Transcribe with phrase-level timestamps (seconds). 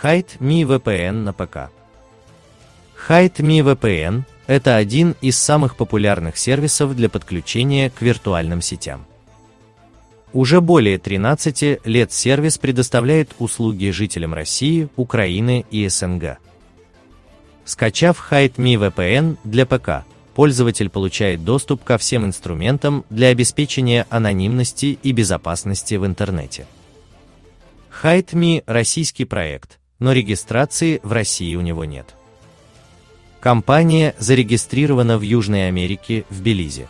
[0.00, 1.70] Hide.me VPN на ПК.
[3.08, 9.06] Hide.me VPN– это один из самых популярных сервисов для подключения к виртуальным сетям.
[10.32, 16.38] Уже более 13 лет сервис предоставляет услуги жителям России, Украины и СНГ.
[17.64, 25.10] Скачав Hide.me VPN для ПК, пользователь получает доступ ко всем инструментам для обеспечения анонимности и
[25.10, 26.66] безопасности в интернете.
[28.02, 32.14] Hide.me– российский проект, но регистрации в России у него нет.
[33.40, 36.88] Компания зарегистрирована в Южной Америке, в Белизе.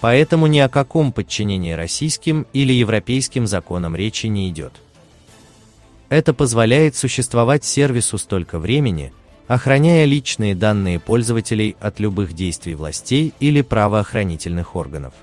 [0.00, 4.74] Поэтому ни о каком подчинении российским или европейским законам речи не идет.
[6.10, 9.12] Это позволяет существовать сервису столько времени,
[9.46, 15.14] охраняя личные данные пользователей от любых действий властей или правоохранительных органов.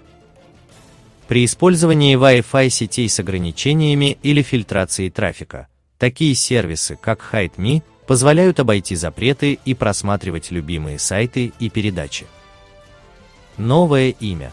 [1.27, 5.67] При использовании Wi-Fi сетей с ограничениями или фильтрацией трафика,
[6.01, 12.25] такие сервисы, как Hide.me, позволяют обойти запреты и просматривать любимые сайты и передачи.
[13.57, 14.51] Новое имя.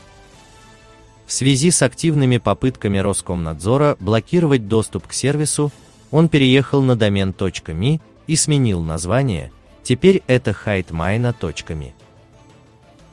[1.24, 5.72] В связи с активными попытками Роскомнадзора блокировать доступ к сервису,
[6.10, 9.50] он переехал на домен .me и сменил название,
[9.82, 11.92] Теперь это hidemine.me.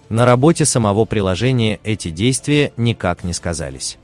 [0.09, 3.97] На работе самого приложения эти действия никак не сказались.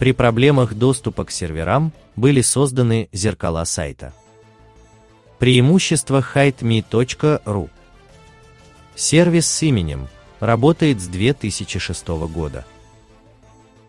[0.00, 4.14] При проблемах доступа к серверам были созданы зеркала сайта.
[5.38, 7.68] Преимущество hideme.ru
[8.94, 10.08] Сервис с именем
[10.40, 12.64] работает с 2006 года.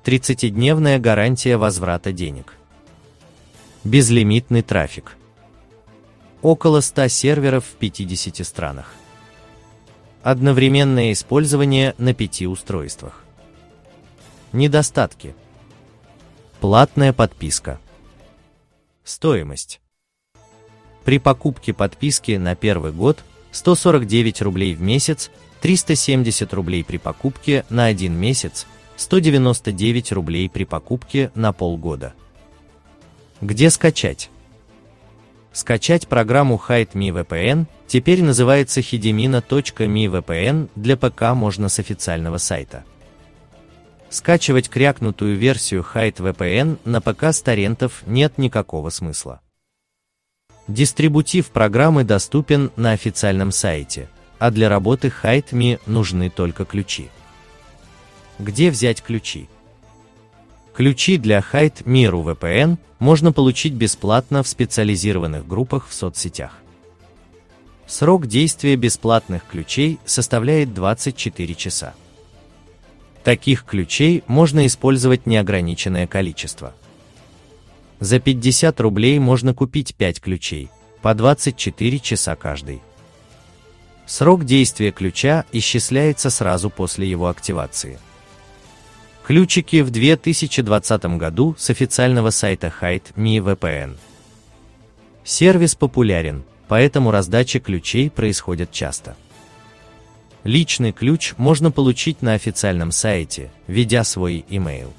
[0.03, 2.57] 30-дневная гарантия возврата денег.
[3.85, 5.15] Безлимитный трафик
[6.41, 8.93] около 100 серверов в 50 странах.
[10.23, 13.23] Одновременное использование на пяти устройствах.
[14.51, 15.35] Недостатки.
[16.61, 17.79] Платная подписка.
[19.03, 19.81] Стоимость.
[21.03, 27.85] При покупке подписки на первый год 149 рублей в месяц, 370 рублей при покупке на
[27.85, 32.13] один месяц, 199 рублей при покупке на полгода.
[33.41, 34.29] Где скачать?
[35.53, 42.85] Скачать программу Hide.me VPN теперь называется hidemina.me VPN для ПК можно с официального сайта.
[44.11, 49.39] Скачивать крякнутую версию Hide VPN на ПК с торрентов нет никакого смысла.
[50.67, 57.07] Дистрибутив программы доступен на официальном сайте, а для работы Hide.me нужны только ключи.
[58.37, 59.47] Где взять ключи?
[60.73, 66.57] Ключи для Hide Миру VPN можно получить бесплатно в специализированных группах в соцсетях.
[67.87, 71.93] Срок действия бесплатных ключей составляет 24 часа.
[73.23, 76.73] Таких ключей можно использовать неограниченное количество.
[77.99, 80.69] За 50 рублей можно купить 5 ключей,
[81.01, 82.81] по 24 часа каждый.
[84.07, 87.99] Срок действия ключа исчисляется сразу после его активации.
[89.23, 93.97] Ключики в 2020 году с официального сайта Hide.me VPN.
[95.23, 99.15] Сервис популярен, поэтому раздача ключей происходит часто.
[100.43, 104.91] Личный ключ можно получить на официальном сайте, введя свой email.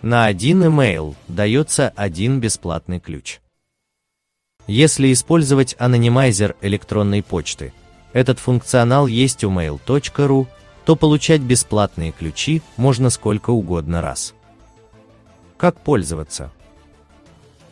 [0.00, 3.40] На один email дается один бесплатный ключ.
[4.68, 7.72] Если использовать анонимайзер электронной почты,
[8.12, 10.46] этот функционал есть у mail.ru,
[10.84, 14.34] то получать бесплатные ключи можно сколько угодно раз.
[15.56, 16.52] Как пользоваться?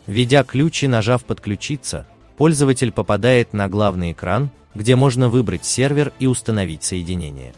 [0.06, 2.06] Введя ключ и нажав «Подключиться»,
[2.36, 7.52] пользователь попадает на главный экран, где можно выбрать сервер и установить соединение.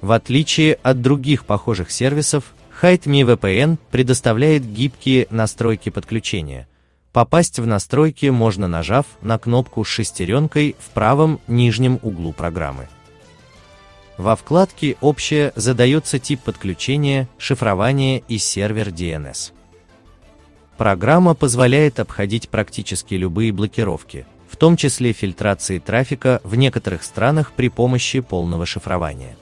[0.00, 6.66] В отличие от других похожих сервисов, Hide.me VPN предоставляет гибкие настройки подключения.
[7.12, 12.88] Попасть в настройки можно нажав на кнопку с шестеренкой в правом нижнем углу программы.
[14.16, 19.52] Во вкладке «Общее» задается тип подключения, шифрование и сервер DNS.
[20.76, 24.26] Программа позволяет обходить практически любые блокировки,
[24.60, 29.36] том числе фильтрации трафика в некоторых странах при помощи полного шифрования.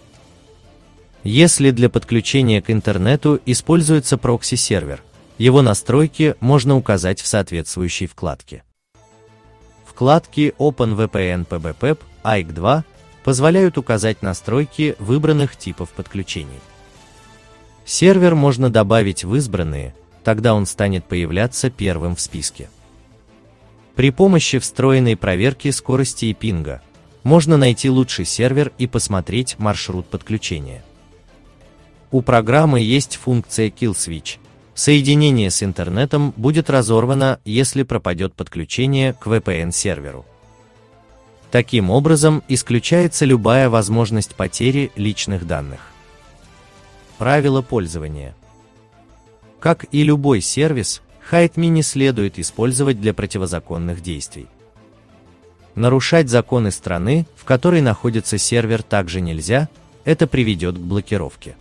[1.24, 5.02] Если для подключения к интернету используется прокси-сервер,
[5.36, 8.62] его настройки можно указать в соответствующей вкладке.
[9.84, 12.84] Вкладки OpenVPN PBPEP, AIC2
[13.24, 16.60] позволяют указать настройки выбранных типов подключений.
[17.84, 22.68] Сервер можно добавить в избранные, тогда он станет появляться первым в списке.
[23.98, 26.82] При помощи встроенной проверки скорости и пинга
[27.24, 30.84] можно найти лучший сервер и посмотреть маршрут подключения.
[32.12, 34.36] У программы есть функция Kill Switch,
[34.72, 40.24] Соединение с интернетом будет разорвано, если пропадет подключение к VPN-серверу.
[41.50, 45.80] Таким образом, исключается любая возможность потери личных данных.
[47.18, 48.36] Правила пользования.
[49.58, 54.46] Как и любой сервис, HideMe не следует использовать для противозаконных действий.
[55.74, 59.68] Нарушать законы страны, в которой находится сервер, также нельзя,
[60.04, 61.56] это приведет к блокировке.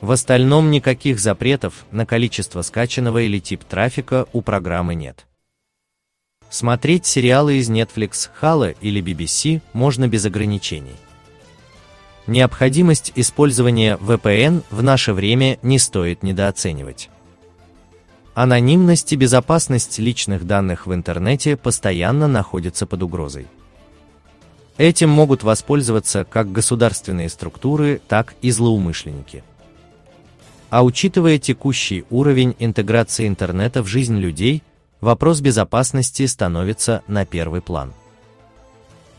[0.00, 5.26] В остальном никаких запретов на количество скачанного или тип трафика у программы нет.
[6.48, 10.94] Смотреть сериалы из Netflix, Halo или BBC можно без ограничений.
[12.26, 17.10] Необходимость использования VPN в наше время не стоит недооценивать.
[18.36, 23.46] Анонимность и безопасность личных данных в интернете постоянно находятся под угрозой.
[24.76, 29.42] Этим могут воспользоваться как государственные структуры, так и злоумышленники.
[30.68, 34.62] А учитывая текущий уровень интеграции интернета в жизнь людей,
[35.00, 37.94] вопрос безопасности становится на первый план.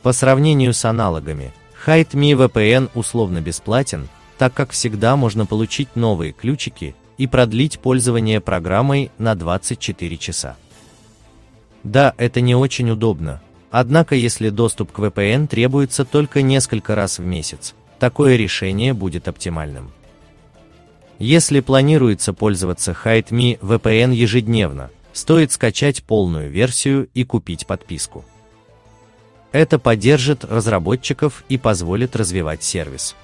[0.04, 1.54] По сравнению с аналогами,
[1.88, 9.12] HideMe VPN условно бесплатен, так как всегда можно получить новые ключики и продлить пользование программой
[9.18, 10.56] на 24 часа.
[11.84, 13.42] Да, это не очень удобно,
[13.72, 19.92] однако если доступ к VPN требуется только несколько раз в месяц, такое решение будет оптимальным.
[21.20, 28.24] Если планируется пользоваться HideMe VPN ежедневно, стоит скачать полную версию и купить подписку.
[29.52, 33.16] Это поддержит разработчиков и позволит развивать сервис.